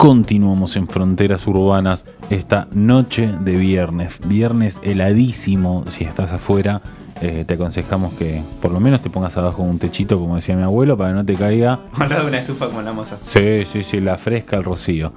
Continuamos 0.00 0.76
en 0.76 0.88
Fronteras 0.88 1.46
Urbanas 1.46 2.06
esta 2.30 2.68
noche 2.72 3.34
de 3.38 3.52
viernes. 3.52 4.18
Viernes 4.26 4.80
heladísimo 4.82 5.84
si 5.90 6.04
estás 6.04 6.32
afuera. 6.32 6.80
Eh, 7.20 7.44
te 7.46 7.52
aconsejamos 7.52 8.14
que 8.14 8.42
por 8.62 8.72
lo 8.72 8.80
menos 8.80 9.02
te 9.02 9.10
pongas 9.10 9.36
abajo 9.36 9.62
un 9.62 9.78
techito, 9.78 10.18
como 10.18 10.36
decía 10.36 10.56
mi 10.56 10.62
abuelo, 10.62 10.96
para 10.96 11.10
que 11.10 11.16
no 11.16 11.24
te 11.26 11.34
caiga. 11.34 11.80
Al 11.98 12.08
lado 12.08 12.22
de 12.22 12.28
una 12.28 12.38
estufa 12.38 12.68
como 12.68 12.80
la 12.80 12.94
moza. 12.94 13.18
Sí, 13.24 13.66
sí, 13.70 13.82
sí, 13.82 14.00
la 14.00 14.16
fresca, 14.16 14.56
el 14.56 14.64
rocío. 14.64 15.12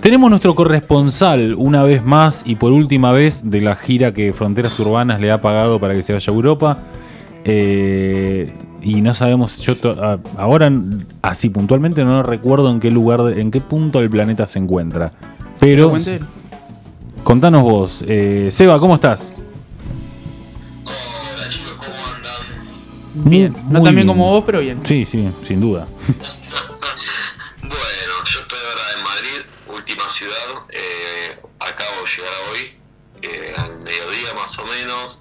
Tenemos 0.00 0.30
nuestro 0.30 0.54
corresponsal 0.54 1.54
una 1.58 1.82
vez 1.82 2.02
más 2.02 2.44
y 2.46 2.54
por 2.56 2.72
última 2.72 3.12
vez 3.12 3.50
de 3.50 3.60
la 3.60 3.76
gira 3.76 4.14
que 4.14 4.32
Fronteras 4.32 4.80
Urbanas 4.80 5.20
le 5.20 5.32
ha 5.32 5.42
pagado 5.42 5.78
para 5.78 5.92
que 5.92 6.02
se 6.02 6.14
vaya 6.14 6.32
a 6.32 6.34
Europa. 6.34 6.78
Eh, 7.44 8.54
y 8.84 9.00
no 9.00 9.14
sabemos, 9.14 9.58
yo 9.58 9.74
ahora 10.36 10.70
así 11.22 11.48
puntualmente 11.48 12.04
no 12.04 12.22
recuerdo 12.22 12.70
en 12.70 12.78
qué 12.80 12.90
lugar, 12.90 13.22
de- 13.24 13.40
en 13.40 13.50
qué 13.50 13.60
punto 13.60 13.98
del 14.00 14.10
planeta 14.10 14.46
se 14.46 14.58
encuentra. 14.60 15.12
Pero 15.58 15.92
contanos 17.24 17.62
vos, 17.62 18.04
eh, 18.06 18.48
Seba, 18.52 18.78
¿cómo 18.78 18.94
estás? 18.94 19.32
Bien. 23.14 23.52
Muy- 23.52 23.62
no 23.72 23.78
muy 23.78 23.84
tan 23.86 23.94
bien 23.94 24.06
como 24.06 24.30
vos, 24.30 24.42
pero 24.44 24.60
bien. 24.60 24.80
Sí, 24.84 25.04
sí, 25.06 25.28
sin 25.46 25.60
duda. 25.60 25.86
Bueno, 27.62 28.24
yo 28.26 28.40
estoy 28.40 28.58
ahora 28.68 28.82
en 28.98 29.02
Madrid, 29.02 29.74
última 29.74 30.10
ciudad. 30.10 30.34
eh, 30.70 31.38
acabo 31.60 31.90
de 32.04 32.10
llegar 32.10 32.32
hoy, 32.52 32.60
eh, 33.22 33.54
al 33.56 33.78
mediodía 33.80 34.34
más 34.34 34.58
o 34.58 34.64
menos. 34.66 35.20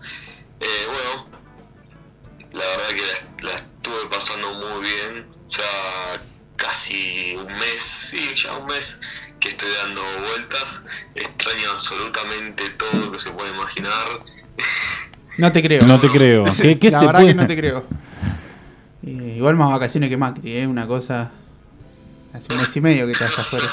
Eh, 0.59 0.66
bueno, 0.88 1.28
la 2.54 2.64
verdad 2.66 2.90
que 2.90 3.44
la, 3.44 3.50
la 3.50 3.56
estuve 3.56 4.08
pasando 4.10 4.54
muy 4.54 4.82
bien. 4.88 5.26
Ya 5.50 6.22
casi 6.56 7.36
un 7.36 7.46
mes, 7.48 7.82
sí, 7.84 8.20
ya 8.36 8.58
un 8.58 8.66
mes 8.68 9.02
que 9.40 9.50
estoy 9.50 9.70
dando 9.84 10.02
vueltas. 10.30 10.86
Extraño 11.16 11.72
absolutamente 11.74 12.64
todo 12.72 13.06
lo 13.06 13.12
que 13.12 13.20
se 13.20 13.32
puede 13.32 13.52
imaginar. 13.52 14.08
No 15.36 15.52
te 15.52 15.64
creo. 15.64 15.88
No 15.88 16.00
te 16.00 16.10
creo. 16.12 16.44
¿Qué, 16.62 16.78
qué 16.78 16.92
la 16.92 17.00
se 17.00 17.06
verdad 17.08 17.22
puede? 17.22 17.34
que 17.34 17.42
no 17.42 17.48
te 17.48 17.58
creo. 17.58 17.86
Eh, 19.04 19.34
igual 19.38 19.56
más 19.56 19.72
vacaciones 19.72 20.08
que 20.12 20.16
Macri, 20.16 20.58
¿eh? 20.58 20.67
Una 20.67 20.86
cosa. 20.86 21.32
Hace 22.34 22.54
un 22.54 22.60
mes 22.60 22.76
y 22.78 22.82
medio 22.82 23.08
que 23.08 23.14
estás 23.14 23.32
allá 23.32 23.42
afuera. 23.42 23.66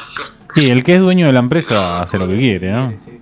Y 0.57 0.71
el 0.71 0.83
que 0.83 0.95
es 0.95 1.01
dueño 1.01 1.27
de 1.27 1.33
la 1.35 1.41
empresa 1.41 2.01
hace 2.01 2.17
lo 2.19 2.27
que 2.27 2.39
quiere, 2.39 2.71
¿no? 2.71 2.89
Que 2.91 2.97
pedir 2.97 3.21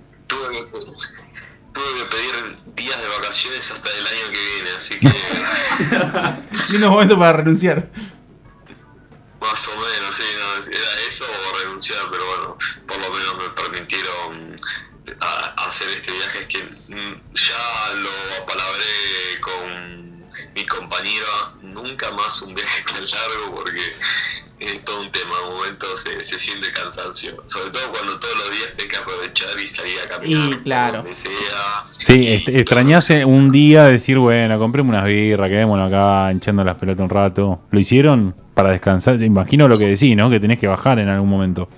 días 2.79 2.99
de 3.01 3.07
vacaciones 3.09 3.69
hasta 3.71 3.89
el 3.89 4.07
año 4.07 4.31
que 4.31 4.39
viene, 4.55 4.71
así 4.71 4.99
que... 4.99 5.09
Lindo 6.69 6.89
momento 6.89 7.17
para 7.19 7.33
renunciar. 7.33 7.87
Más 9.41 9.67
o 9.67 9.75
menos, 9.75 10.15
sí, 10.15 10.23
no, 10.37 10.55
era 10.73 11.01
eso 11.07 11.25
o 11.25 11.57
renunciar, 11.59 11.99
pero 12.11 12.25
bueno, 12.25 12.57
por 12.87 12.97
lo 12.99 13.09
menos 13.11 13.37
me 13.37 13.49
permitieron 13.49 14.55
a- 15.21 15.65
hacer 15.65 15.89
este 15.89 16.11
viaje. 16.11 16.39
Es 16.41 16.47
que 16.47 16.63
mm, 16.63 17.21
ya 17.33 17.93
lo 17.95 18.09
apalabré 18.43 19.39
con 19.41 20.18
mi 20.55 20.65
compañera, 20.65 21.53
nunca 21.61 22.11
más 22.11 22.41
un 22.41 22.53
viaje 22.55 22.83
tan 22.85 22.95
largo 23.03 23.55
porque 23.55 23.81
es 24.59 24.83
todo 24.83 25.01
un 25.01 25.11
tema. 25.11 25.31
En 25.43 25.49
un 25.51 25.57
momento 25.57 25.95
se, 25.95 26.23
se 26.23 26.37
siente 26.37 26.71
cansancio, 26.71 27.41
sobre 27.45 27.69
todo 27.71 27.89
cuando 27.91 28.19
todos 28.19 28.35
los 28.37 28.51
días 28.51 28.69
tenés 28.75 28.91
que 28.91 28.97
aprovechar 28.97 29.59
y 29.59 29.67
salir 29.67 29.99
a 29.99 30.05
caminar. 30.07 30.49
Y 30.49 30.57
claro. 30.63 31.05
sea. 31.13 31.29
Sí, 31.97 32.27
est- 32.27 32.49
extrañase 32.49 33.23
un 33.25 33.51
día 33.51 33.85
decir, 33.85 34.17
bueno, 34.17 34.59
compremos 34.59 34.89
unas 34.91 35.05
birras, 35.05 35.49
quedémonos 35.49 35.87
acá 35.91 36.31
hinchando 36.31 36.63
las 36.63 36.75
pelotas 36.75 37.03
un 37.03 37.09
rato. 37.09 37.61
¿Lo 37.71 37.79
hicieron 37.79 38.35
para 38.53 38.71
descansar? 38.71 39.21
Imagino 39.21 39.67
lo 39.67 39.77
que 39.77 39.85
decís, 39.85 40.15
¿no? 40.17 40.29
Que 40.29 40.39
tenés 40.39 40.59
que 40.59 40.67
bajar 40.67 40.99
en 40.99 41.07
algún 41.09 41.29
momento. 41.29 41.69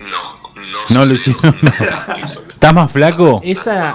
No, 0.00 0.52
no, 0.60 0.78
No 0.90 1.04
lo 1.04 1.14
hicieron. 1.14 1.56
¿Estás 2.54 2.74
más 2.74 2.90
flaco? 2.90 3.36
Esa, 3.44 3.94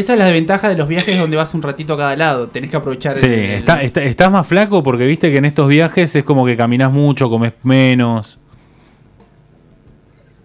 esa 0.00 0.12
es 0.14 0.18
la 0.18 0.24
desventaja 0.26 0.68
de 0.68 0.76
los 0.76 0.88
viajes 0.88 1.18
donde 1.18 1.36
vas 1.36 1.52
un 1.54 1.62
ratito 1.62 1.94
a 1.94 1.96
cada 1.96 2.16
lado. 2.16 2.48
Tenés 2.48 2.70
que 2.70 2.76
aprovechar 2.76 3.16
Sí, 3.16 3.26
el- 3.26 3.32
está, 3.52 3.82
está- 3.82 4.02
estás 4.02 4.30
más 4.30 4.46
flaco 4.46 4.82
porque 4.82 5.04
viste 5.06 5.30
que 5.30 5.38
en 5.38 5.44
estos 5.44 5.68
viajes 5.68 6.14
es 6.14 6.24
como 6.24 6.44
que 6.46 6.56
caminas 6.56 6.90
mucho, 6.92 7.28
comes 7.30 7.52
menos. 7.64 8.38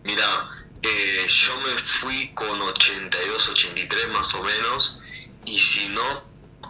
Mira, 0.03 0.25
eh, 0.81 1.25
yo 1.27 1.53
me 1.65 1.77
fui 1.81 2.29
con 2.33 2.59
82, 2.61 3.49
83 3.49 4.09
más 4.11 4.33
o 4.35 4.43
menos, 4.43 5.01
y 5.45 5.57
si 5.57 5.87
no 5.89 6.01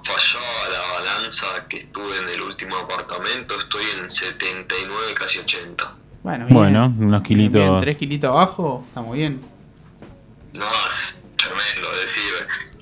fallaba 0.04 0.70
la 0.72 0.94
balanza 1.00 1.46
que 1.70 1.78
estuve 1.78 2.18
en 2.18 2.30
el 2.30 2.42
último 2.42 2.76
apartamento, 2.78 3.58
estoy 3.60 3.84
en 4.00 4.10
79, 4.10 5.14
casi 5.16 5.40
80. 5.40 5.96
Bueno, 6.22 6.46
bien. 6.46 6.54
Bueno, 6.58 6.94
unos 7.00 7.24
kilitos. 7.24 7.54
bien, 7.54 7.80
tres 7.80 7.98
kilitos 7.98 8.30
abajo, 8.30 8.84
está 8.88 9.02
muy 9.02 9.20
bien. 9.20 9.42
No, 10.54 10.66
es 10.90 11.20
tremendo, 11.38 11.90
decir, 12.00 12.22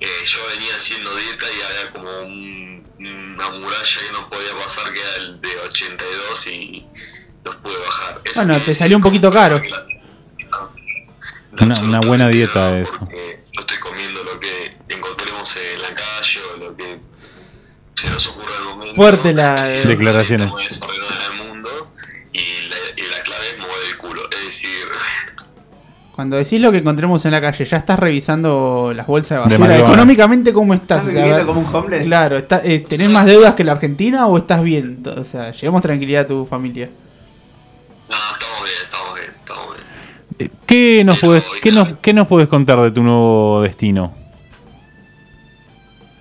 eh, 0.02 0.08
yo 0.26 0.40
venía 0.54 0.76
haciendo 0.76 1.16
dieta 1.16 1.46
y 1.46 1.62
había 1.62 1.92
como 1.94 2.22
un- 2.24 2.86
una 3.00 3.50
muralla 3.52 4.00
que 4.06 4.12
no 4.12 4.30
podía 4.30 4.56
pasar, 4.62 4.92
que 4.94 5.00
era 5.00 5.16
el 5.18 5.40
de 5.42 5.58
82 5.70 6.48
y 6.48 6.86
los 7.46 7.56
pude 7.58 7.78
bajar. 7.78 8.22
Eso 8.26 8.44
Bueno, 8.44 8.62
te 8.64 8.74
salió 8.74 8.98
un 8.98 9.04
poquito 9.04 9.32
caro. 9.32 9.60
la- 9.64 9.88
Una- 11.66 11.80
una 11.82 12.00
buena 12.02 12.28
dieta 12.30 12.78
eso. 12.80 12.98
porque 13.00 13.40
Yo 13.54 13.60
estoy 13.62 13.78
comiendo 13.80 14.24
lo 14.24 14.40
que 14.40 14.74
encontremos 14.88 15.56
en 15.58 15.82
la 15.82 15.94
calle 15.94 16.40
o 16.54 16.58
lo 16.58 16.78
que 16.78 16.98
se 17.96 18.10
nos 18.10 18.26
ocurra 18.28 18.56
en 18.56 18.62
el 18.62 18.68
momento. 18.70 18.96
Fuerte 18.96 19.34
la- 19.34 19.62
decir, 19.64 19.88
Declaraciones. 19.88 20.52
Cuando 26.22 26.38
decís 26.38 26.62
lo 26.62 26.72
que 26.72 26.78
encontremos 26.78 27.26
en 27.26 27.32
la 27.32 27.42
calle, 27.42 27.66
¿ya 27.66 27.78
estás 27.78 27.98
revisando 27.98 28.94
las 28.96 29.08
bolsas 29.08 29.40
de 29.50 29.58
basura? 29.58 29.76
Económicamente, 29.80 30.54
¿cómo 30.54 30.76
estás? 30.76 31.00
¿Estás 31.00 31.10
O 31.10 31.12
sea, 31.14 31.24
viviendo 31.24 31.36
a 31.52 31.56
ver, 31.56 31.64
como 31.64 31.68
un 31.68 31.76
homeless? 31.76 32.06
Claro, 32.06 32.38
está- 32.38 32.62
eh, 32.64 32.86
¿tenés 32.88 33.10
más 33.10 33.26
deudas 33.26 33.56
que 33.56 33.64
la 33.64 33.72
Argentina 33.72 34.28
o 34.28 34.38
estás 34.38 34.62
bien? 34.62 35.02
O 35.18 35.24
sea, 35.24 35.52
llevamos 35.52 35.82
tranquilidad 35.82 36.22
a 36.26 36.28
tu 36.28 36.46
familia. 36.46 36.92
no, 38.08 38.16
estamos 38.16 38.64
bien, 38.64 38.76
estamos 38.84 39.16
bien, 39.16 39.32
estamos 39.40 39.68
bien. 39.76 39.88
Eh, 40.38 40.50
¿Qué 40.68 41.04
nos, 41.04 41.18
puedes, 41.18 41.44
qué, 41.60 41.72
nos, 41.72 41.90
¿Qué 42.00 42.14
nos 42.14 42.28
puedes 42.28 42.48
contar 42.48 42.80
de 42.82 42.92
tu 42.92 43.02
nuevo 43.02 43.64
destino? 43.64 44.14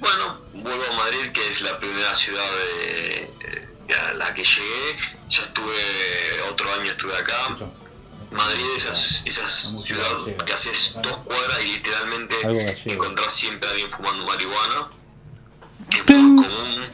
Bueno, 0.00 0.38
vuelvo 0.54 0.82
a 0.94 0.96
Madrid, 0.96 1.30
que 1.30 1.46
es 1.46 1.60
la 1.60 1.78
primera 1.78 2.14
ciudad 2.14 2.40
de, 2.40 3.28
de 3.86 3.94
a 3.94 4.14
la 4.14 4.32
que 4.32 4.44
llegué. 4.44 4.96
Ya 5.28 5.42
estuve, 5.42 5.74
otro 6.50 6.72
año 6.72 6.90
estuve 6.90 7.12
acá. 7.18 7.34
Madrid 8.30 8.64
es 8.76 8.86
esa, 8.86 9.22
esa 9.28 9.48
ciudad 9.48 10.06
que 10.46 10.52
haces 10.52 10.96
dos 11.02 11.16
cuadras 11.18 11.60
y 11.62 11.72
literalmente 11.72 12.34
encontrás 12.86 13.32
siempre 13.32 13.68
a 13.68 13.72
alguien 13.72 13.90
fumando 13.90 14.24
marihuana. 14.26 14.88
Que 15.88 15.98
es 16.12 16.18
muy 16.18 16.44
común. 16.46 16.86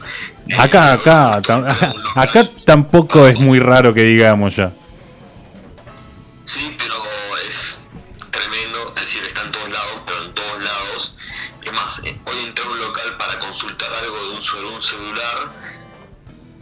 Acá, 0.57 0.93
acá, 0.93 1.41
tam- 1.41 1.93
acá 2.15 2.49
tampoco 2.65 3.27
es 3.27 3.39
muy 3.39 3.59
raro 3.59 3.93
que 3.93 4.01
digamos 4.03 4.55
ya. 4.55 4.71
Sí, 6.45 6.75
pero 6.79 6.95
es 7.47 7.79
tremendo, 8.31 8.93
es 8.95 9.01
decir, 9.01 9.23
está 9.25 9.41
en 9.43 9.51
todos 9.51 9.69
lados, 9.69 10.01
pero 10.05 10.23
en 10.23 10.33
todos 10.33 10.63
lados. 10.63 11.15
Es 11.63 11.73
más, 11.73 11.99
eh, 12.05 12.17
hoy 12.25 12.45
entré 12.45 12.63
a 12.65 12.69
un 12.69 12.79
local 12.79 13.17
para 13.17 13.37
consultar 13.39 13.93
algo 13.93 14.15
de 14.29 14.35
un, 14.35 14.41
sobre 14.41 14.67
un 14.67 14.81
celular 14.81 15.49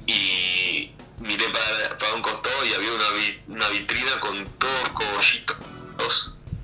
y 0.08 0.92
miré 1.26 1.48
para, 1.50 1.98
para 1.98 2.14
un 2.14 2.22
costado 2.22 2.66
y 2.66 2.74
había 2.74 2.92
una, 2.94 3.10
vi- 3.12 3.40
una 3.48 3.68
vitrina 3.70 4.20
con 4.20 4.46
todos 4.58 4.90
cogollitos 4.90 5.58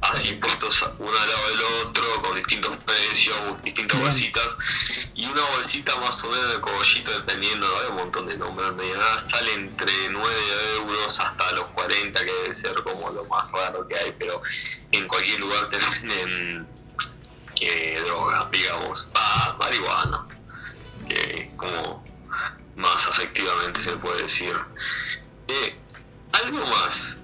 así 0.01 0.33
puestos 0.33 0.75
uno 0.97 1.15
al 1.17 1.27
lado 1.29 1.47
del 1.49 1.61
otro, 1.87 2.21
con 2.23 2.35
distintos 2.35 2.75
precios, 2.77 3.35
distintas 3.63 3.97
Bien. 3.97 4.09
bolsitas. 4.09 4.55
Y 5.13 5.25
una 5.27 5.43
bolsita 5.51 5.95
más 5.97 6.23
o 6.23 6.31
menos 6.31 6.51
de 6.53 6.59
cogollito, 6.59 7.11
dependiendo, 7.11 7.67
hay 7.79 7.89
un 7.89 7.95
montón 7.97 8.25
de 8.27 8.35
nombres, 8.35 8.97
nada, 8.97 9.19
sale 9.19 9.53
entre 9.53 10.09
9 10.09 10.35
euros 10.77 11.19
hasta 11.19 11.51
los 11.51 11.67
40, 11.67 12.19
que 12.25 12.31
debe 12.31 12.53
ser 12.53 12.73
como 12.81 13.11
lo 13.11 13.25
más 13.25 13.51
raro 13.51 13.87
que 13.87 13.95
hay, 13.95 14.11
pero 14.17 14.41
en 14.91 15.07
cualquier 15.07 15.39
lugar 15.39 15.69
te 15.69 15.77
venden 16.01 16.67
eh, 17.61 18.01
droga, 18.03 18.49
digamos, 18.51 19.11
ah, 19.13 19.55
marihuana, 19.59 20.25
que 21.07 21.51
como 21.57 22.03
más 22.75 23.07
afectivamente 23.07 23.81
se 23.81 23.91
puede 23.97 24.23
decir. 24.23 24.55
Eh, 25.47 25.75
algo 26.31 26.65
más, 26.67 27.23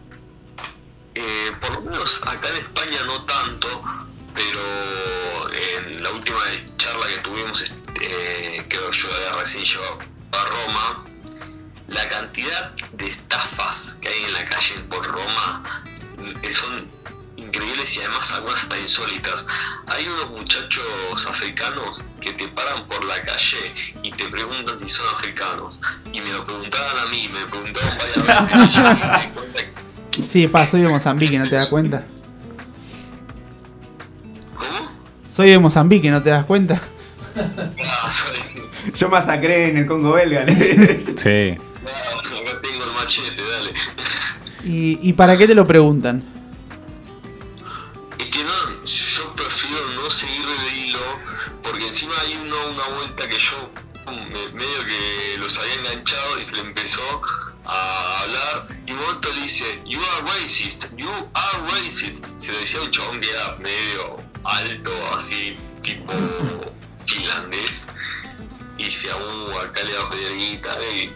eh, 1.15 1.51
por 1.61 1.71
lo 1.71 1.81
menos 1.81 2.19
acá 2.23 2.49
en 2.49 2.57
España 2.57 3.03
no 3.05 3.23
tanto, 3.25 3.83
pero 4.33 5.51
en 5.53 6.03
la 6.03 6.11
última 6.11 6.39
charla 6.77 7.07
que 7.07 7.17
tuvimos, 7.19 7.63
eh, 8.01 8.65
creo 8.67 8.91
yo 8.91 9.09
recién 9.37 9.63
llegado 9.63 9.97
a 10.31 10.45
Roma, 10.45 11.05
la 11.87 12.09
cantidad 12.09 12.71
de 12.93 13.07
estafas 13.07 13.99
que 14.01 14.09
hay 14.09 14.23
en 14.25 14.33
la 14.33 14.45
calle 14.45 14.75
por 14.89 15.05
Roma 15.05 15.83
mm, 16.17 16.51
son 16.51 16.87
increíbles 17.57 17.97
y 17.97 17.99
además 18.01 18.31
algunas 18.33 18.61
hasta 18.63 18.79
insólitas. 18.79 19.47
Hay 19.87 20.07
unos 20.07 20.29
muchachos 20.31 21.27
africanos 21.27 22.03
que 22.21 22.31
te 22.33 22.47
paran 22.49 22.87
por 22.87 23.03
la 23.05 23.21
calle 23.23 23.71
y 24.03 24.11
te 24.11 24.25
preguntan 24.25 24.77
si 24.79 24.87
son 24.87 25.07
africanos. 25.09 25.79
Y 26.11 26.21
me 26.21 26.31
lo 26.31 26.43
preguntaban 26.43 26.99
a 26.99 27.05
mí, 27.09 27.29
me 27.33 27.45
preguntaron 27.45 27.89
varias 27.97 28.25
veces 28.25 28.67
y 28.67 28.77
yo 28.77 28.83
me 28.83 29.23
di 29.23 29.29
cuenta 29.33 29.59
que 30.11 30.23
Sí, 30.23 30.47
pa, 30.47 30.65
soy 30.65 30.81
de 30.81 30.89
Mozambique, 30.89 31.37
¿no 31.37 31.49
te 31.49 31.55
das 31.55 31.67
cuenta? 31.67 32.03
¿Cómo? 34.55 34.91
Soy 35.31 35.49
de 35.49 35.59
Mozambique, 35.59 36.09
¿no 36.11 36.21
te 36.21 36.29
das 36.29 36.45
cuenta? 36.45 36.81
Yo 38.95 39.09
masacré 39.09 39.69
en 39.69 39.77
el 39.77 39.85
Congo 39.85 40.13
belga. 40.13 40.45
Sí. 41.17 41.55
Ah, 41.85 42.19
acá 42.19 42.61
tengo 42.61 42.83
el 42.83 42.93
machete, 42.93 43.41
dale. 43.41 43.73
¿Y, 44.63 45.09
¿Y 45.09 45.13
para 45.13 45.37
qué 45.37 45.47
te 45.47 45.55
lo 45.55 45.65
preguntan? 45.65 46.36
Que 53.37 53.43
yo 53.43 54.11
me- 54.11 54.51
medio 54.53 54.85
que 54.85 55.35
los 55.37 55.57
había 55.57 55.73
enganchado 55.75 56.39
y 56.39 56.43
se 56.43 56.55
le 56.55 56.61
empezó 56.61 57.21
a 57.65 58.21
hablar 58.21 58.67
y 58.85 58.93
momento 58.93 59.29
le 59.33 59.41
dice, 59.41 59.79
you 59.85 59.99
are 60.01 60.39
racist, 60.39 60.85
you 60.95 61.09
are 61.33 61.59
racist. 61.71 62.25
Se 62.39 62.51
lo 62.51 62.59
decía 62.59 62.79
a 62.79 62.83
un 62.83 62.91
chabón 62.91 63.21
que 63.21 63.29
era 63.29 63.55
medio 63.57 64.17
alto, 64.43 64.91
así 65.13 65.57
tipo 65.81 66.13
finlandés, 67.05 67.89
y 68.77 68.85
decía, 68.85 69.15
uh, 69.17 69.59
acá 69.59 69.83
le 69.83 69.93
va 69.97 70.05
a 70.05 70.09
pedir 70.09 70.33
guita, 70.35 70.75
y, 70.93 71.11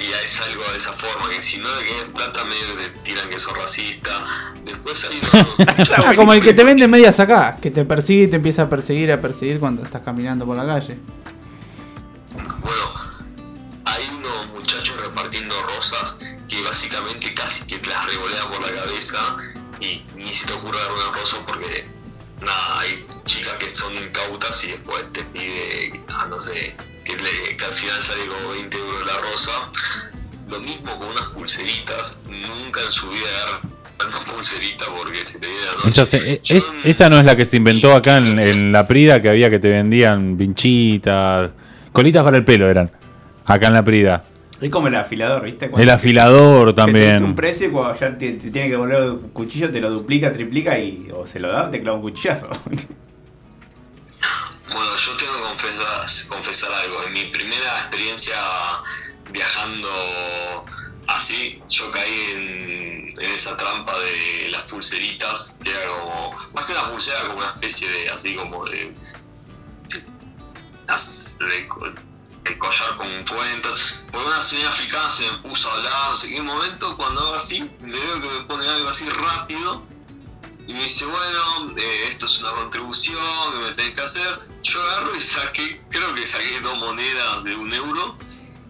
y 0.00 0.10
ya 0.10 0.20
es 0.20 0.40
algo 0.40 0.62
de 0.70 0.76
esa 0.76 0.92
forma, 0.92 1.28
que 1.28 1.42
si 1.42 1.58
no 1.58 1.68
le 1.76 1.86
quedan 1.86 2.12
plata 2.12 2.44
medio 2.44 2.76
que 2.76 2.84
te 2.84 2.98
tiran 3.00 3.28
que 3.28 3.38
sos 3.38 3.56
racista. 3.56 4.10
Después 4.64 5.04
hay 5.04 5.20
unos... 5.20 5.92
Ah, 6.04 6.14
como 6.16 6.32
el 6.32 6.42
que 6.42 6.52
te 6.52 6.64
vende 6.64 6.88
medias 6.88 7.20
acá, 7.20 7.56
que 7.60 7.70
te 7.70 7.84
persigue 7.84 8.24
y 8.24 8.28
te 8.28 8.36
empieza 8.36 8.62
a 8.62 8.68
perseguir, 8.68 9.12
a 9.12 9.20
perseguir 9.20 9.60
cuando 9.60 9.82
estás 9.82 10.02
caminando 10.02 10.46
por 10.46 10.56
la 10.56 10.66
calle. 10.66 10.98
Bueno, 12.60 12.94
hay 13.84 14.08
unos 14.08 14.48
muchachos 14.48 14.96
repartiendo 15.00 15.54
rosas 15.62 16.18
que 16.48 16.62
básicamente 16.62 17.32
casi 17.34 17.66
que 17.66 17.78
te 17.78 17.90
las 17.90 18.06
revolean 18.06 18.48
por 18.50 18.60
la 18.62 18.82
cabeza 18.82 19.36
y 19.80 20.02
ni 20.16 20.32
se 20.34 20.46
te 20.46 20.52
ocurre 20.54 20.78
dar 20.78 20.92
una 20.92 21.12
rosa 21.12 21.36
porque 21.46 21.86
nada, 22.40 22.80
hay 22.80 23.04
chicas 23.24 23.54
que 23.58 23.70
son 23.70 23.94
incautas 23.94 24.64
y 24.64 24.68
después 24.68 25.12
te 25.12 25.22
pide, 25.24 26.00
ah, 26.14 26.26
no 26.28 26.40
sé, 26.40 26.76
que, 27.04 27.12
le- 27.12 27.56
que 27.56 27.64
al 27.64 27.72
final 27.72 28.02
sale 28.02 28.20
como 28.26 28.52
20 28.54 28.76
euros 28.76 29.06
la 29.06 29.18
rosa. 29.30 29.52
Lo 30.50 30.60
mismo 30.60 30.98
con 30.98 31.08
unas 31.08 31.24
pulseritas, 31.34 32.22
nunca 32.28 32.80
en 32.84 32.92
su 32.92 33.08
vida 33.08 33.22
agarran 33.98 34.14
una 34.24 34.32
pulserita 34.34 34.84
porque 34.96 35.24
se 35.24 35.38
te 35.38 35.46
viene 35.46 35.62
la 35.64 35.72
noche. 35.72 35.88
Esa, 35.88 36.04
se- 36.04 36.40
Yo 36.42 36.56
es- 36.56 36.70
en- 36.70 36.80
esa 36.90 37.08
no 37.08 37.16
es 37.18 37.24
la 37.24 37.36
que 37.36 37.44
se 37.44 37.56
inventó 37.56 37.94
acá 37.96 38.16
en, 38.18 38.38
en 38.38 38.72
la 38.72 38.86
Prida, 38.86 39.22
que 39.22 39.28
había 39.30 39.48
que 39.48 39.58
te 39.58 39.68
vendían 39.70 40.36
pinchitas, 40.36 41.52
colitas 41.92 42.22
para 42.24 42.36
el 42.36 42.44
pelo 42.44 42.68
eran. 42.68 42.90
Acá 43.46 43.68
en 43.68 43.74
la 43.74 43.82
Prida. 43.84 44.24
Es 44.60 44.70
como 44.70 44.86
el 44.88 44.94
afilador, 44.94 45.42
¿viste? 45.42 45.70
El 45.76 45.90
afilador 45.90 46.68
Que 46.68 46.74
te 46.74 46.80
un 46.82 46.86
también. 46.86 47.34
precio 47.34 47.66
y 47.66 47.70
cuando 47.70 47.98
ya 47.98 48.16
te, 48.16 48.32
te 48.32 48.50
tiene 48.50 48.68
que 48.68 48.76
volver 48.76 49.02
un 49.10 49.18
cuchillo, 49.30 49.70
te 49.72 49.80
lo 49.80 49.90
duplica, 49.90 50.32
triplica 50.32 50.78
y 50.78 51.08
o 51.12 51.26
se 51.26 51.40
lo 51.40 51.50
da 51.50 51.64
o 51.64 51.70
te 51.70 51.80
clava 51.80 51.96
un 51.96 52.02
cuchillazo. 52.02 52.48
Bueno, 54.72 54.96
yo 54.96 55.16
tengo 55.16 55.34
que 55.34 55.42
confesar, 55.42 56.06
confesar 56.28 56.72
algo. 56.72 57.02
En 57.04 57.12
mi 57.12 57.24
primera 57.26 57.80
experiencia 57.80 58.36
viajando 59.30 60.64
así, 61.08 61.62
yo 61.68 61.90
caí 61.90 62.14
en, 62.32 63.32
esa 63.32 63.56
trampa 63.56 63.98
de 63.98 64.48
las 64.50 64.62
pulseritas, 64.64 65.58
que 65.62 65.70
era 65.70 65.88
como, 65.88 66.36
más 66.54 66.66
que 66.66 66.72
una 66.72 66.90
pulsera, 66.90 67.26
como 67.26 67.38
una 67.38 67.50
especie 67.50 67.88
de, 67.88 68.10
así 68.10 68.34
como 68.34 68.64
de, 68.64 68.94
de, 69.88 71.68
de 72.44 72.58
collar 72.58 72.96
con 72.96 73.24
cuentos. 73.24 73.96
Por 74.10 74.24
una 74.24 74.42
señora 74.42 74.70
africana 74.70 75.08
se 75.08 75.30
me 75.30 75.38
puso 75.38 75.70
a 75.70 75.74
hablar, 75.74 76.10
no 76.10 76.16
sé 76.16 76.30
qué 76.30 76.42
momento, 76.42 76.96
cuando 76.96 77.20
hago 77.20 77.34
así, 77.34 77.70
le 77.80 78.00
veo 78.00 78.20
que 78.20 78.28
me 78.28 78.40
pone 78.44 78.66
algo 78.66 78.88
así 78.88 79.08
rápido. 79.08 79.82
Y 80.72 80.74
me 80.74 80.84
dice, 80.84 81.04
bueno, 81.04 81.74
eh, 81.76 82.08
esto 82.08 82.24
es 82.24 82.40
una 82.40 82.52
contribución 82.52 83.18
que 83.52 83.58
me 83.58 83.72
tenés 83.72 83.92
que 83.94 84.00
hacer. 84.00 84.40
Yo 84.62 84.82
agarro 84.82 85.14
y 85.14 85.20
saqué, 85.20 85.82
creo 85.90 86.14
que 86.14 86.26
saqué 86.26 86.60
dos 86.62 86.78
monedas 86.78 87.44
de 87.44 87.54
un 87.54 87.74
euro. 87.74 88.16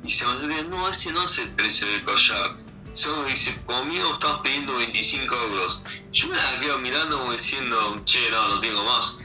Y 0.03 0.11
se 0.11 0.27
me 0.27 0.33
dice, 0.33 0.65
no, 0.65 0.89
ese 0.89 1.13
no 1.13 1.23
es 1.23 1.39
el 1.39 1.51
precio 1.51 1.87
del 1.87 2.03
collar. 2.03 2.57
Solo 2.91 3.23
me 3.23 3.31
dice, 3.31 3.57
conmigo 3.67 4.11
estás 4.11 4.41
pidiendo 4.43 4.75
25 4.79 5.33
euros. 5.33 5.85
Yo 6.11 6.27
me 6.27 6.35
la 6.35 6.59
quedo 6.59 6.79
mirando 6.79 7.21
como 7.21 7.31
diciendo, 7.31 8.03
che, 8.05 8.33
no, 8.33 8.49
no 8.49 8.59
tengo 8.59 8.83
más. 8.83 9.19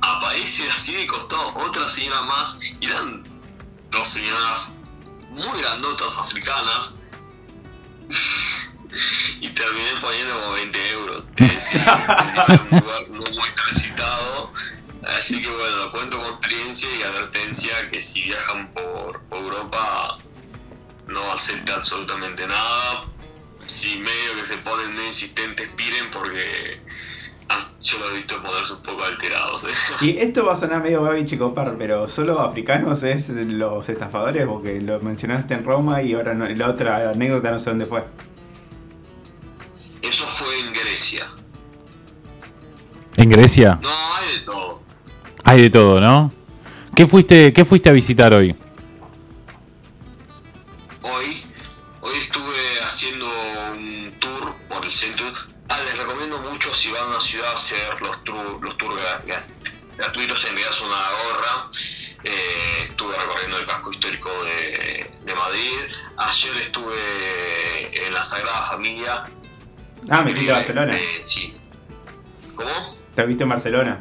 Aparece 0.00 0.70
así 0.70 0.94
de 0.94 1.06
costado 1.06 1.52
otra 1.56 1.86
señora 1.86 2.22
más. 2.22 2.60
Y 2.80 2.86
eran 2.86 3.24
dos 3.90 4.06
señoras 4.06 4.72
muy 5.28 5.60
grandotas 5.60 6.16
africanas. 6.16 6.94
Y 9.40 9.48
terminé 9.50 9.90
poniendo 10.00 10.34
como 10.40 10.52
20 10.52 10.90
euros. 10.90 11.24
Es 11.36 11.74
era 11.74 12.62
un 12.70 12.80
lugar 12.80 13.08
no 13.10 13.18
muy 13.20 13.48
transitado. 13.56 14.52
Así 15.18 15.40
que 15.42 15.48
bueno, 15.48 15.90
cuento 15.92 16.18
con 16.18 16.26
experiencia 16.26 16.88
y 16.98 17.02
advertencia 17.02 17.70
que 17.90 18.00
si 18.02 18.22
viajan 18.22 18.70
por 18.72 19.20
Europa 19.30 20.18
no 21.08 21.32
acepten 21.32 21.74
absolutamente 21.74 22.46
nada. 22.46 23.04
Si 23.66 23.96
medio 23.98 24.34
que 24.36 24.44
se 24.44 24.56
ponen 24.58 24.94
medio 24.94 25.08
insistentes, 25.08 25.68
piren 25.76 26.10
porque 26.12 26.80
ah, 27.48 27.58
yo 27.80 27.98
lo 27.98 28.10
he 28.10 28.14
visto 28.16 28.42
ponerse 28.42 28.72
un 28.74 28.82
poco 28.82 29.04
alterados. 29.04 29.64
y 30.00 30.18
esto 30.18 30.44
va 30.44 30.52
a 30.54 30.56
sonar 30.56 30.82
medio 30.82 31.02
Babi 31.02 31.24
Chicopar, 31.24 31.76
pero 31.78 32.06
solo 32.08 32.40
africanos 32.40 33.02
es 33.02 33.28
los 33.30 33.88
estafadores, 33.88 34.46
porque 34.46 34.80
lo 34.80 34.98
mencionaste 35.00 35.54
en 35.54 35.64
Roma 35.64 36.02
y 36.02 36.14
ahora 36.14 36.34
no- 36.34 36.48
la 36.48 36.68
otra 36.68 37.10
anécdota 37.10 37.50
no 37.52 37.58
sé 37.60 37.70
dónde 37.70 37.86
fue. 37.86 38.04
Eso 40.02 40.26
fue 40.26 40.58
en 40.60 40.72
Grecia. 40.72 41.30
¿En 43.16 43.28
Grecia? 43.28 43.78
No, 43.82 43.90
hay 44.14 44.32
de 44.32 44.38
todo. 44.40 44.82
Hay 45.44 45.62
de 45.62 45.70
todo, 45.70 46.00
¿no? 46.00 46.32
¿Qué 46.94 47.06
fuiste, 47.06 47.52
qué 47.52 47.64
fuiste 47.64 47.88
a 47.88 47.92
visitar 47.92 48.32
hoy? 48.32 48.54
Hoy, 51.02 51.42
hoy 52.02 52.18
estuve 52.18 52.82
haciendo 52.84 53.26
un 53.72 54.12
tour 54.18 54.54
por 54.68 54.84
el 54.84 54.90
centro. 54.90 55.26
Ah, 55.68 55.80
les 55.84 55.96
recomiendo 55.96 56.38
mucho 56.40 56.72
si 56.74 56.90
van 56.90 57.02
a 57.02 57.06
una 57.06 57.20
ciudad 57.20 57.52
hacer 57.54 58.00
los, 58.00 58.22
tours 58.24 58.60
los 58.60 58.76
tours 58.76 58.96
gra- 59.00 59.22
gra- 59.24 59.44
gratuitos, 59.96 60.44
en 60.44 60.50
realidad 60.52 60.72
son 60.72 60.88
una 60.88 60.98
gorra. 61.10 61.66
Eh, 62.24 62.84
estuve 62.84 63.16
recorriendo 63.16 63.58
el 63.58 63.66
casco 63.66 63.90
histórico 63.90 64.30
de, 64.44 65.10
de 65.24 65.34
Madrid. 65.34 65.78
Ayer 66.18 66.56
estuve 66.58 68.06
en 68.06 68.12
la 68.12 68.22
Sagrada 68.22 68.62
Familia. 68.62 69.24
Ah, 70.08 70.22
me 70.22 70.30
Increíble. 70.30 70.52
Barcelona. 70.54 70.96
Eh, 70.96 71.26
sí. 71.30 71.54
¿Cómo? 72.54 72.96
¿Te 73.14 73.24
viste 73.26 73.42
en 73.42 73.48
Barcelona? 73.48 73.98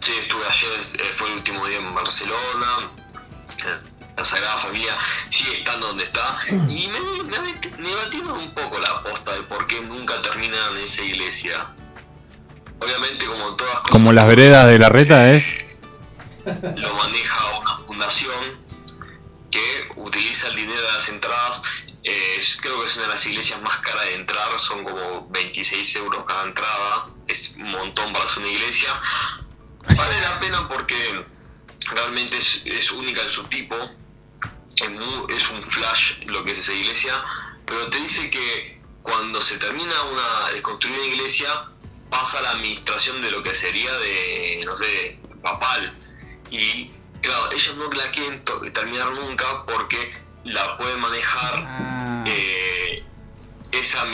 Sí, 0.00 0.12
estuve 0.20 0.42
ayer, 0.48 0.86
eh, 1.00 1.12
fue 1.14 1.28
el 1.28 1.34
último 1.34 1.66
día 1.66 1.78
en 1.78 1.94
Barcelona. 1.94 2.90
eh, 3.66 3.88
La 4.16 4.24
Sagrada 4.24 4.58
Familia 4.58 4.96
sigue 5.30 5.58
estando 5.58 5.88
donde 5.88 6.04
está. 6.04 6.38
Y 6.68 6.88
me, 6.88 7.00
me, 7.24 7.38
me 7.78 7.94
batieron 7.94 8.38
un 8.38 8.50
poco 8.54 8.78
la 8.78 8.88
aposta 8.88 9.32
de 9.34 9.42
por 9.42 9.66
qué 9.66 9.80
nunca 9.80 10.20
terminan 10.22 10.76
esa 10.78 11.02
iglesia. 11.02 11.66
Obviamente, 12.78 13.24
como 13.26 13.56
todas 13.56 13.74
cosas. 13.80 13.90
Como 13.90 14.12
las 14.12 14.26
veredas 14.26 14.68
de 14.68 14.78
la 14.78 14.88
reta 14.88 15.32
es. 15.32 15.46
Lo 16.44 16.94
maneja 16.94 17.58
una 17.60 17.78
fundación 17.86 18.58
que 19.50 19.88
utiliza 19.96 20.48
el 20.48 20.56
dinero 20.56 20.80
de 20.82 20.92
las 20.92 21.08
entradas. 21.08 21.62
Eh, 22.08 22.40
creo 22.60 22.78
que 22.78 22.86
es 22.86 22.96
una 22.96 23.06
de 23.06 23.10
las 23.14 23.26
iglesias 23.26 23.60
más 23.62 23.80
caras 23.80 24.04
de 24.04 24.14
entrar, 24.14 24.60
son 24.60 24.84
como 24.84 25.26
26 25.28 25.96
euros 25.96 26.24
cada 26.24 26.44
entrada. 26.44 27.06
Es 27.26 27.56
un 27.56 27.68
montón 27.72 28.12
para 28.12 28.26
hacer 28.26 28.44
una 28.44 28.52
iglesia. 28.52 29.00
Vale 29.96 30.20
la 30.20 30.38
pena 30.38 30.68
porque 30.68 31.24
realmente 31.90 32.36
es, 32.36 32.62
es 32.64 32.92
única 32.92 33.22
en 33.22 33.28
su 33.28 33.42
tipo. 33.48 33.74
Es, 34.76 35.50
un 35.50 35.64
flash 35.64 36.24
lo 36.26 36.44
que 36.44 36.52
es 36.52 36.58
esa 36.58 36.74
iglesia. 36.74 37.24
Pero 37.64 37.90
te 37.90 37.98
dice 37.98 38.30
que 38.30 38.80
cuando 39.02 39.40
se 39.40 39.58
termina 39.58 40.00
una, 40.02 40.50
de 40.50 40.62
construir 40.62 41.00
una 41.00 41.08
iglesia, 41.08 41.64
pasa 42.08 42.40
la 42.40 42.50
administración 42.50 43.20
de 43.20 43.32
lo 43.32 43.42
que 43.42 43.52
sería 43.52 43.92
de, 43.94 44.62
no 44.64 44.76
sé, 44.76 45.18
papal. 45.42 45.92
Y 46.52 46.88
claro, 47.20 47.50
ellos 47.50 47.76
no 47.76 47.90
la 47.90 48.12
quieren 48.12 48.40
terminar 48.72 49.10
nunca 49.10 49.64
porque 49.66 50.24
la 50.46 50.76
puede 50.76 50.96
manejar 50.96 51.64
Ah, 51.68 52.24
eh, 52.26 53.02
esa 53.72 54.04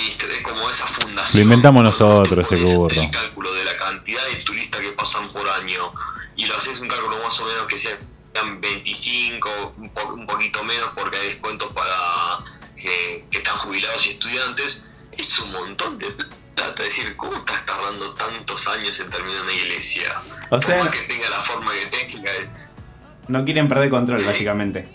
como 0.43 0.69
esa 0.71 0.87
fundación. 0.87 1.41
Lo 1.41 1.43
inventamos 1.45 1.83
nosotros, 1.85 2.51
ese. 2.53 2.75
El 3.01 3.11
cálculo 3.11 3.53
de 3.55 3.65
la 3.65 3.77
cantidad 3.77 4.25
de 4.27 4.35
turistas 4.37 4.81
que 4.81 4.93
pasan 4.93 5.27
por 5.29 5.49
año 5.49 5.93
y 6.37 6.47
lo 6.47 6.57
haces 6.57 6.81
un 6.81 6.89
cálculo 6.89 7.19
más 7.23 7.39
o 7.41 7.47
menos 7.47 7.67
que 7.67 7.79
sean 7.79 7.99
25, 8.61 9.75
un, 9.77 9.91
po- 9.91 10.15
un 10.15 10.27
poquito 10.27 10.65
menos 10.65 10.91
porque 10.95 11.17
hay 11.19 11.27
descuentos 11.29 11.73
para 11.73 12.39
que, 12.77 13.27
que 13.31 13.39
están 13.39 13.59
jubilados 13.59 14.07
y 14.07 14.11
estudiantes, 14.11 14.91
es 15.13 15.39
un 15.39 15.53
montón 15.53 15.99
de 15.99 16.07
plata. 16.55 16.83
Es 16.85 16.97
decir, 16.97 17.15
¿cómo 17.17 17.37
estás 17.37 17.65
tardando 17.67 18.13
tantos 18.15 18.67
años 18.69 18.99
en 19.01 19.11
terminar 19.11 19.43
una 19.43 19.53
iglesia? 19.53 20.21
O 20.51 20.61
sea- 20.61 20.91
que 20.91 21.01
tenga 21.03 21.29
la 21.31 21.41
forma 21.41 21.73
que 21.75 21.87
tenga, 21.87 22.31
No 23.29 23.45
quieren 23.45 23.69
perder 23.69 23.91
control, 23.91 24.19
Sí. 24.19 24.27
básicamente. 24.27 24.89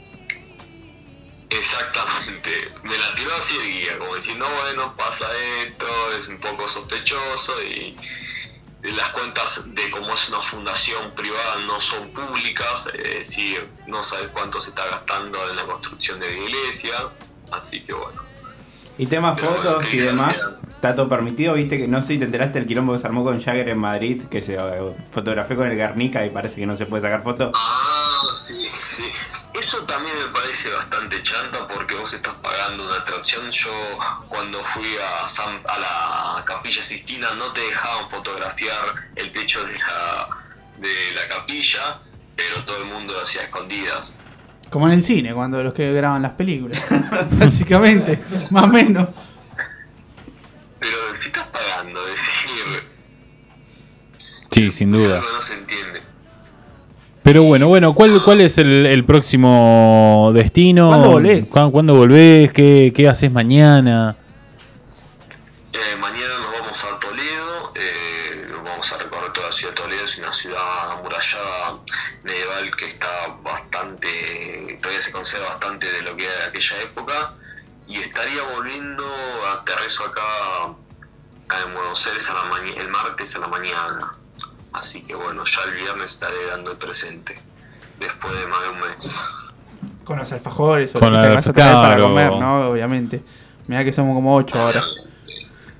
Exactamente, 1.58 2.70
me 2.84 2.98
la 2.98 3.16
tiró 3.16 3.36
así 3.36 3.56
el 3.58 3.72
guía, 3.72 3.98
como 3.98 4.16
diciendo, 4.16 4.46
bueno, 4.64 4.94
pasa 4.96 5.26
esto, 5.66 5.88
es 6.18 6.28
un 6.28 6.38
poco 6.38 6.68
sospechoso 6.68 7.54
y 7.64 7.96
las 8.84 9.10
cuentas 9.10 9.74
de 9.74 9.90
cómo 9.90 10.14
es 10.14 10.30
una 10.30 10.40
fundación 10.40 11.12
privada 11.12 11.58
no 11.66 11.82
son 11.82 12.10
públicas, 12.12 12.88
es 12.94 13.28
decir, 13.28 13.68
no 13.88 14.04
sabes 14.04 14.30
cuánto 14.30 14.62
se 14.62 14.70
está 14.70 14.86
gastando 14.86 15.38
en 15.50 15.56
la 15.56 15.66
construcción 15.66 16.20
de 16.20 16.32
la 16.32 16.38
iglesia, 16.38 16.94
así 17.52 17.82
que 17.82 17.94
bueno. 17.94 18.22
Y 19.00 19.06
temas 19.08 19.38
Pero 19.40 19.56
fotos 19.56 19.94
y 19.94 19.98
demás, 19.98 20.36
está 20.70 20.96
todo 20.96 21.10
permitido, 21.10 21.54
viste 21.54 21.78
que 21.78 21.88
no 21.88 22.02
sé 22.02 22.08
si 22.08 22.18
te 22.20 22.26
enteraste 22.26 22.60
del 22.60 22.68
quilombo 22.68 22.94
que 22.94 23.00
se 23.00 23.08
armó 23.08 23.24
con 23.24 23.40
Jagger 23.40 23.70
en 23.70 23.80
Madrid, 23.80 24.24
que 24.30 24.42
se 24.42 24.56
eh, 24.56 24.96
fotografió 25.12 25.56
con 25.56 25.68
el 25.68 25.76
Guernica 25.76 26.26
y 26.26 26.30
parece 26.30 26.56
que 26.56 26.66
no 26.66 26.76
se 26.76 26.86
puede 26.86 27.02
sacar 27.02 27.22
foto. 27.22 27.52
Ah, 27.56 27.97
me 30.28 30.34
parece 30.34 30.70
bastante 30.70 31.22
chanta 31.24 31.68
porque 31.68 31.96
vos 31.96 32.14
estás 32.14 32.34
pagando 32.36 32.86
una 32.86 32.96
atracción. 32.98 33.50
Yo 33.52 33.72
cuando 34.28 34.62
fui 34.64 34.88
a, 34.98 35.28
San- 35.28 35.62
a 35.68 35.80
la 36.38 36.44
capilla 36.46 36.82
Sistina 36.82 37.34
no 37.36 37.52
te 37.52 37.62
dejaban 37.62 38.10
fotografiar 38.10 38.96
el 39.16 39.32
techo 39.32 39.64
de 39.66 39.74
la, 39.74 40.28
de 40.78 41.12
la 41.16 41.28
capilla, 41.36 42.00
pero 42.36 42.64
todo 42.66 42.78
el 42.78 42.86
mundo 42.86 43.14
lo 43.14 43.22
hacía 43.22 43.44
escondidas. 43.44 44.20
Como 44.70 44.88
en 44.88 44.94
el 44.96 45.04
cine, 45.04 45.34
cuando 45.34 45.64
los 45.64 45.74
que 45.74 45.94
graban 45.94 46.22
las 46.22 46.34
películas. 46.34 46.84
Básicamente, 47.32 48.20
más 48.50 48.64
o 48.66 48.68
menos. 48.68 49.10
Pero 50.80 50.98
si 51.22 51.28
estás 51.28 51.48
pagando, 51.48 52.06
decir, 52.06 52.84
Sí, 54.52 54.72
sin 54.72 54.92
duda. 54.92 55.22
no 55.22 55.42
se 55.42 55.54
entiende. 55.54 55.87
Pero 57.28 57.44
bueno, 57.44 57.68
bueno, 57.68 57.94
¿cuál, 57.94 58.24
cuál 58.24 58.40
es 58.40 58.58
el, 58.58 58.86
el 58.86 59.04
próximo 59.04 60.32
destino? 60.34 60.88
¿Cuándo 60.88 61.12
volvés? 61.12 61.50
¿Cuándo, 61.50 61.72
cuándo 61.74 61.96
volvés? 61.96 62.54
¿Qué, 62.54 62.94
qué 62.96 63.10
haces 63.10 63.30
mañana? 63.30 64.16
Eh, 65.74 65.98
mañana 66.00 66.40
nos 66.40 66.54
vamos 66.54 66.86
a 66.86 66.98
Toledo, 66.98 67.74
eh, 67.76 68.48
nos 68.50 68.64
vamos 68.64 68.94
a 68.94 68.98
recorrer 69.00 69.34
toda 69.34 69.48
la 69.48 69.52
ciudad 69.52 69.74
de 69.74 69.82
Toledo, 69.82 70.06
es 70.06 70.18
una 70.20 70.32
ciudad 70.32 70.92
amurallada 70.94 71.80
medieval 72.24 72.74
que 72.78 72.86
está 72.86 73.10
bastante, 73.44 74.80
todavía 74.82 75.02
se 75.02 75.12
conserva 75.12 75.50
bastante 75.50 75.92
de 75.92 76.04
lo 76.04 76.16
que 76.16 76.24
era 76.24 76.34
de 76.34 76.44
aquella 76.46 76.82
época 76.82 77.34
y 77.90 77.98
estaría 77.98 78.42
volviendo, 78.56 79.04
aterrizo 79.54 80.06
acá 80.06 80.78
en 81.62 81.74
Buenos 81.74 82.08
Aires 82.08 82.30
a 82.30 82.36
la 82.36 82.82
el 82.82 82.88
martes 82.88 83.36
a 83.36 83.40
la 83.40 83.48
mañana, 83.48 84.14
así 84.78 85.02
que 85.04 85.16
bueno, 85.16 85.44
ya 85.44 85.60
el 85.70 85.76
viernes 85.76 86.12
estaré 86.14 86.46
dando 86.50 86.72
el 86.72 86.78
presente, 86.78 87.38
después 88.00 88.34
de 88.40 88.48
más 88.48 88.62
de 88.62 88.70
un 88.70 88.80
mes. 88.82 89.26
Con 90.04 90.18
los 90.18 90.32
alfajores 90.32 90.96
o 90.96 91.00
Con 91.00 91.12
lo 91.14 91.18
que 91.20 91.24
la- 91.24 91.30
se 91.30 91.36
vas 91.36 91.48
a 91.48 91.54
traer 91.54 91.74
para 91.74 92.00
comer, 92.02 92.32
¿no? 92.32 92.70
Obviamente. 92.70 93.22
Mirá 93.68 93.84
que 93.84 93.92
somos 93.92 94.16
como 94.16 94.36
ocho 94.36 94.60
ahora. 94.60 94.82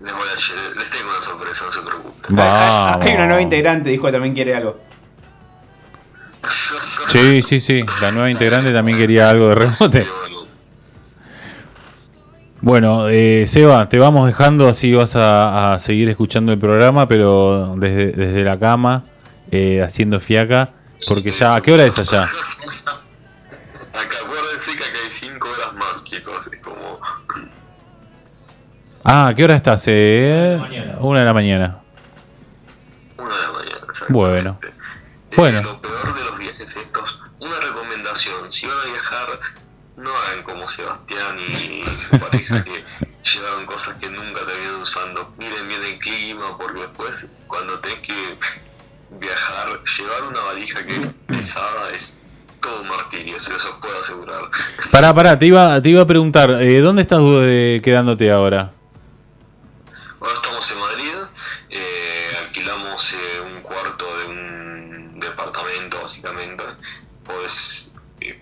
Les, 0.02 0.14
voy 0.14 0.22
a 0.22 0.36
lle- 0.36 0.76
les 0.76 0.92
tengo 0.92 1.10
una 1.10 1.22
sorpresa, 1.22 1.66
no 1.66 1.72
se 1.74 1.82
preocupen. 1.82 2.36
Vamos. 2.36 3.06
Hay 3.06 3.16
una 3.16 3.26
nueva 3.28 3.42
integrante, 3.42 3.90
dijo 3.90 4.06
que 4.08 4.12
también 4.12 4.34
quiere 4.34 4.56
algo. 4.56 4.78
Sí, 7.08 7.42
sí, 7.42 7.60
sí. 7.60 7.86
La 8.02 8.12
nueva 8.12 8.30
integrante 8.30 8.72
también 8.74 8.98
quería 8.98 9.30
algo 9.30 9.50
de 9.50 9.56
remote. 9.56 10.08
Bueno. 12.62 13.10
Eh, 13.10 13.46
Seba, 13.48 13.88
te 13.90 14.00
vamos 14.00 14.28
dejando, 14.28 14.68
así 14.68 14.94
vas 14.94 15.16
a, 15.16 15.74
a 15.76 15.80
seguir 15.80 16.10
escuchando 16.10 16.52
el 16.52 16.60
programa, 16.60 17.08
pero 17.08 17.76
desde, 17.78 18.12
desde 18.12 18.44
la 18.44 18.58
cama, 18.60 19.04
eh, 19.52 19.82
haciendo 19.82 20.20
fiaca, 20.20 20.70
porque 21.08 21.32
ya, 21.32 21.56
¿a 21.56 21.62
qué 21.62 21.74
hora 21.74 21.86
es 21.86 21.98
allá? 22.00 22.24
Acá 22.24 24.16
acuérdense 24.26 24.72
que 24.76 24.84
acá 24.84 24.98
hay 25.04 25.10
5 25.12 25.48
horas 25.48 25.74
más, 25.76 26.04
chicos. 26.04 26.48
Es 26.52 26.60
como. 26.60 27.00
Ah, 29.04 29.28
¿a 29.28 29.36
qué 29.36 29.44
hora 29.44 29.56
estás? 29.56 29.84
Eh? 29.88 30.60
Una 31.00 31.20
de 31.20 31.26
la 31.26 31.34
mañana. 31.34 31.78
Una 33.18 33.36
de 33.36 33.42
la 33.42 33.52
mañana. 33.52 33.80
Bueno. 34.10 34.60
Eh, 34.64 34.68
Bueno. 35.36 35.62
Lo 35.62 35.82
peor 35.82 36.16
de 36.16 36.24
los 36.26 36.38
viajes 36.40 36.76
estos, 36.76 37.22
una 37.40 37.60
recomendación: 37.60 38.52
si 38.52 38.66
van 38.68 38.78
a 38.80 38.92
viajar, 38.92 39.28
no 39.98 40.16
hagan 40.16 40.44
como 40.44 40.70
Sebastián 40.70 41.38
y 41.40 41.84
su 41.86 42.20
pareja 42.20 42.64
que 42.64 42.84
llevaron 43.24 43.66
cosas 43.66 43.96
que 43.96 44.10
nunca 44.10 44.46
terminan 44.46 44.76
usando. 44.76 45.34
Miren 45.38 45.68
bien 45.68 45.84
el 45.84 46.00
clima, 46.00 46.58
porque 46.58 46.82
después, 46.82 47.34
cuando 47.48 47.80
tenés 47.80 48.00
que 48.00 48.38
viajar, 49.20 49.82
llevar 49.84 50.24
una 50.24 50.40
valija 50.42 50.86
que 50.86 50.96
es 50.96 51.08
pesada 51.26 51.92
es 51.94 52.22
todo 52.62 52.82
un 52.82 52.88
martirio, 52.88 53.40
se 53.40 53.54
los 53.54 53.66
puedo 53.82 54.00
asegurar. 54.00 54.50
Pará, 54.92 55.14
pará, 55.14 55.38
te 55.38 55.48
iba, 55.48 55.82
te 55.82 55.90
iba 55.90 56.02
a 56.04 56.08
preguntar, 56.08 56.52
eh, 56.62 56.80
¿dónde 56.80 57.02
estás 57.02 57.20
eh, 57.22 57.82
quedándote 57.84 58.32
ahora? 58.32 58.72
Ahora 60.20 60.34
estamos 60.36 60.72
en 60.72 60.80
Madrid, 60.80 61.14
eh, 61.70 62.38
alquilamos 62.40 63.14
eh, 63.14 63.42
un 63.42 63.62
cuarto 63.62 64.18
de 64.18 64.26
un 64.26 65.20
departamento 65.20 66.02
básicamente. 66.02 66.64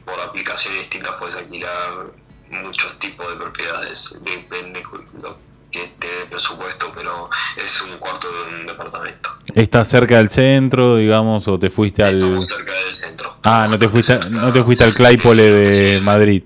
Por 0.04 0.20
aplicaciones 0.20 0.82
distintas 0.82 1.14
puedes 1.20 1.36
alquilar 1.36 2.12
muchos 2.52 2.98
tipos 3.00 3.28
de 3.30 3.36
propiedades, 3.36 4.22
depende 4.24 4.84
lo 5.22 5.38
que 5.72 5.92
te 6.00 6.08
dé 6.08 6.26
presupuesto, 6.30 6.92
pero 6.96 7.30
es 7.58 7.82
un 7.82 7.98
cuarto 7.98 8.28
de 8.32 8.56
un 8.56 8.66
departamento. 8.66 9.30
¿Estás 9.54 9.88
cerca 9.88 10.18
del 10.18 10.30
centro, 10.30 10.96
digamos, 10.98 11.48
o 11.48 11.60
te 11.60 11.70
fuiste 11.70 12.04
al... 12.04 12.48
cerca 12.48 12.72
del 12.72 12.98
centro. 13.00 13.38
Ah, 13.44 13.68
no 13.70 13.78
te 13.78 13.90
fuiste, 13.90 14.14
Cerca 14.14 14.30
no 14.30 14.54
te 14.54 14.64
fuiste 14.64 14.84
al 14.84 14.94
Claypole 14.94 15.44
de 15.52 16.02
Madrid. 16.02 16.44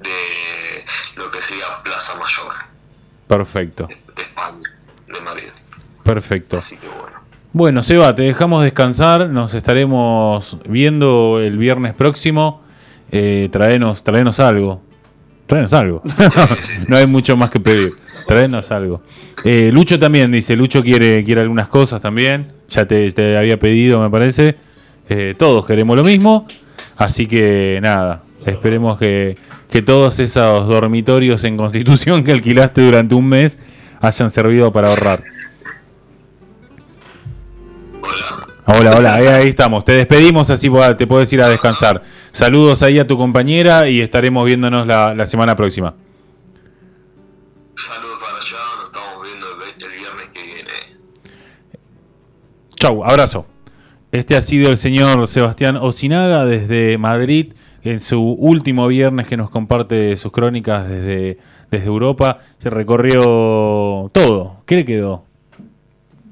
De 0.00 0.84
lo 1.16 1.30
que 1.30 1.40
sería 1.40 1.82
Plaza 1.82 2.14
Mayor 2.14 2.52
Perfecto, 3.28 3.88
de 4.16 4.22
España, 4.22 4.70
de 5.06 5.20
Madrid. 5.20 5.48
perfecto. 6.02 6.58
Así 6.58 6.76
que 6.76 6.88
bueno. 6.88 7.20
Bueno, 7.54 7.82
Seba, 7.82 8.14
te 8.14 8.22
dejamos 8.22 8.62
descansar. 8.62 9.28
Nos 9.28 9.52
estaremos 9.54 10.56
viendo 10.66 11.40
el 11.40 11.58
viernes 11.58 11.92
próximo. 11.92 12.61
Eh, 13.12 13.50
traenos, 13.52 14.02
traenos 14.02 14.40
algo. 14.40 14.80
Traenos 15.46 15.72
algo. 15.74 16.02
no 16.88 16.96
hay 16.96 17.06
mucho 17.06 17.36
más 17.36 17.50
que 17.50 17.60
pedir. 17.60 17.92
Traenos 18.26 18.70
algo. 18.70 19.02
Eh, 19.44 19.70
Lucho 19.72 19.98
también 19.98 20.32
dice, 20.32 20.56
Lucho 20.56 20.82
quiere, 20.82 21.22
quiere 21.22 21.42
algunas 21.42 21.68
cosas 21.68 22.00
también. 22.00 22.52
Ya 22.70 22.86
te, 22.86 23.10
te 23.12 23.36
había 23.36 23.58
pedido, 23.58 24.00
me 24.00 24.08
parece. 24.08 24.56
Eh, 25.10 25.34
todos 25.36 25.66
queremos 25.66 25.94
lo 25.94 26.04
mismo. 26.04 26.46
Así 26.96 27.26
que 27.26 27.78
nada, 27.82 28.22
esperemos 28.46 28.98
que, 28.98 29.36
que 29.70 29.82
todos 29.82 30.18
esos 30.18 30.66
dormitorios 30.66 31.44
en 31.44 31.56
Constitución 31.58 32.24
que 32.24 32.32
alquilaste 32.32 32.80
durante 32.80 33.14
un 33.14 33.28
mes 33.28 33.58
hayan 34.00 34.30
servido 34.30 34.72
para 34.72 34.88
ahorrar. 34.88 35.22
Hola. 38.78 38.94
Hola, 38.96 39.14
ahí, 39.16 39.26
ahí 39.26 39.48
estamos. 39.48 39.84
Te 39.84 39.92
despedimos, 39.92 40.48
así 40.50 40.70
te 40.96 41.06
puedes 41.06 41.30
ir 41.32 41.42
a 41.42 41.48
descansar. 41.48 42.02
Saludos 42.30 42.82
ahí 42.82 42.98
a 42.98 43.06
tu 43.06 43.18
compañera 43.18 43.88
y 43.88 44.00
estaremos 44.00 44.44
viéndonos 44.46 44.86
la, 44.86 45.14
la 45.14 45.26
semana 45.26 45.54
próxima. 45.54 45.94
Saludos 47.76 48.18
para 48.18 48.38
allá, 48.38 48.56
nos 48.78 48.86
estamos 48.86 49.22
viendo 49.22 49.46
el, 49.50 49.92
el 49.92 49.98
viernes 49.98 50.28
que 50.32 50.42
viene. 50.42 50.70
Chau, 52.76 53.04
abrazo. 53.04 53.46
Este 54.10 54.36
ha 54.36 54.42
sido 54.42 54.70
el 54.70 54.76
señor 54.78 55.26
Sebastián 55.26 55.76
Osinaga 55.76 56.46
desde 56.46 56.96
Madrid, 56.96 57.52
en 57.82 58.00
su 58.00 58.22
último 58.22 58.86
viernes 58.86 59.26
que 59.26 59.36
nos 59.36 59.50
comparte 59.50 60.16
sus 60.16 60.32
crónicas 60.32 60.88
desde, 60.88 61.38
desde 61.70 61.86
Europa. 61.86 62.38
Se 62.58 62.70
recorrió 62.70 64.10
todo. 64.12 64.62
¿Qué 64.66 64.76
le 64.76 64.84
quedó? 64.86 65.24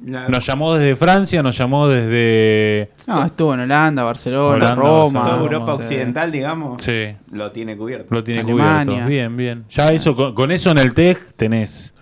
La- 0.04 0.28
Nos 0.28 0.46
llamó 0.46 0.74
desde 0.74 0.96
Francia, 0.96 1.42
nos 1.42 1.56
llamó 1.58 1.86
desde... 1.88 2.90
No, 3.06 3.22
estuvo 3.24 3.52
en 3.54 3.60
Holanda, 3.60 4.02
Barcelona, 4.02 4.54
Holanda, 4.54 4.74
Roma. 4.74 5.24
Toda 5.24 5.38
Europa 5.40 5.74
occidental, 5.74 6.32
digamos, 6.32 6.82
Sí, 6.82 7.08
lo 7.32 7.50
tiene 7.52 7.76
cubierto. 7.76 8.14
lo 8.14 8.24
tiene 8.24 8.40
Alemania. 8.40 8.84
cubierto. 8.84 9.08
Bien, 9.08 9.36
bien. 9.36 9.64
Ya 9.68 9.88
eso, 9.88 10.16
con, 10.16 10.34
con 10.34 10.50
eso 10.52 10.70
en 10.70 10.78
el 10.78 10.94
TEC 10.94 11.34
tenés 11.36 11.94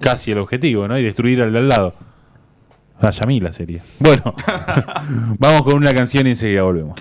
casi 0.00 0.32
el 0.32 0.38
objetivo, 0.38 0.88
¿no? 0.88 0.98
Y 0.98 1.02
destruir 1.04 1.42
al 1.42 1.52
de 1.52 1.58
al 1.58 1.68
lado. 1.68 1.94
La 3.00 3.10
Yamila 3.10 3.52
sería. 3.52 3.82
Bueno, 3.98 4.34
vamos 5.38 5.62
con 5.62 5.74
una 5.76 5.92
canción 5.92 6.26
y 6.26 6.30
enseguida 6.30 6.62
volvemos. 6.62 6.98